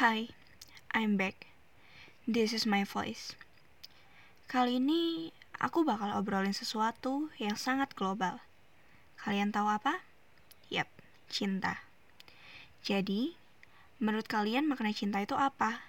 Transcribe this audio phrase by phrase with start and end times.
[0.00, 0.32] Hi,
[0.96, 1.52] I'm back.
[2.24, 3.36] This is my voice.
[4.48, 5.28] Kali ini
[5.60, 8.40] aku bakal obrolin sesuatu yang sangat global.
[9.20, 10.00] Kalian tahu apa?
[10.72, 10.88] Yap,
[11.28, 11.84] cinta.
[12.80, 13.36] Jadi,
[14.00, 15.84] menurut kalian makna cinta itu apa?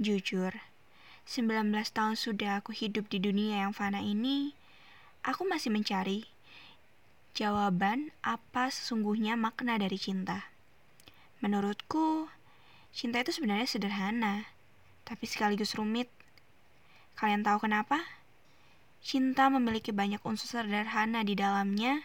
[0.00, 0.56] Jujur,
[1.28, 1.60] 19
[1.92, 4.56] tahun sudah aku hidup di dunia yang fana ini,
[5.28, 6.24] aku masih mencari
[7.36, 10.48] jawaban apa sesungguhnya makna dari cinta.
[11.44, 12.39] Menurutku,
[12.90, 14.50] cinta itu sebenarnya sederhana,
[15.06, 16.10] tapi sekaligus rumit.
[17.14, 18.02] Kalian tahu kenapa?
[19.00, 22.04] Cinta memiliki banyak unsur sederhana di dalamnya,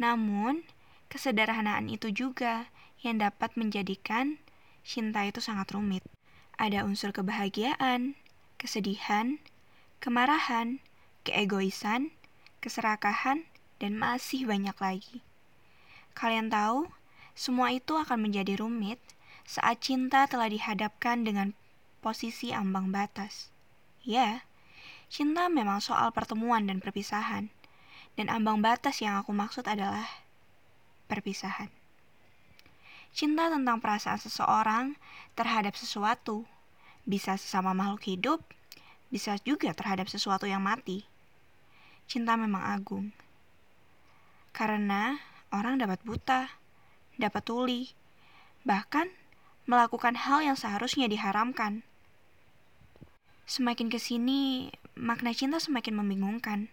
[0.00, 0.64] namun
[1.12, 2.70] kesederhanaan itu juga
[3.04, 4.40] yang dapat menjadikan
[4.80, 6.02] cinta itu sangat rumit.
[6.56, 8.16] Ada unsur kebahagiaan,
[8.56, 9.36] kesedihan,
[10.00, 10.80] kemarahan,
[11.26, 12.14] keegoisan,
[12.64, 13.44] keserakahan,
[13.82, 15.18] dan masih banyak lagi.
[16.14, 16.88] Kalian tahu,
[17.34, 19.02] semua itu akan menjadi rumit
[19.44, 21.52] saat cinta telah dihadapkan dengan
[22.00, 23.52] posisi ambang batas.
[24.04, 24.44] Ya,
[25.08, 27.48] cinta memang soal pertemuan dan perpisahan,
[28.16, 30.04] dan ambang batas yang aku maksud adalah
[31.08, 31.72] perpisahan.
[33.14, 34.98] Cinta tentang perasaan seseorang
[35.38, 36.44] terhadap sesuatu,
[37.06, 38.40] bisa sesama makhluk hidup,
[39.08, 41.06] bisa juga terhadap sesuatu yang mati.
[42.04, 43.14] Cinta memang agung,
[44.52, 45.16] karena
[45.54, 46.52] orang dapat buta,
[47.16, 47.82] dapat tuli,
[48.66, 49.08] bahkan
[49.64, 51.84] melakukan hal yang seharusnya diharamkan.
[53.44, 56.72] Semakin ke sini, makna cinta semakin membingungkan.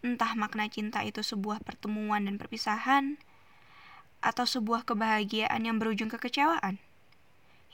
[0.00, 3.20] Entah makna cinta itu sebuah pertemuan dan perpisahan,
[4.20, 6.76] atau sebuah kebahagiaan yang berujung kekecewaan.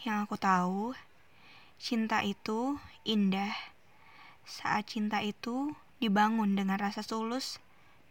[0.07, 0.83] Yang aku tahu,
[1.79, 3.55] cinta itu indah
[4.47, 7.59] saat cinta itu dibangun dengan rasa tulus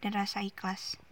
[0.04, 1.00] dan rasa ikhlas.